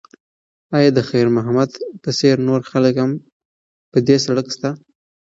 ایا 0.77 0.89
د 0.97 0.99
خیر 1.09 1.27
محمد 1.37 1.69
په 2.03 2.09
څېر 2.19 2.35
نور 2.47 2.61
خلک 2.71 2.93
هم 3.03 3.11
په 3.91 3.97
دې 4.07 4.17
سړک 4.25 4.45
شته؟ 4.55 4.69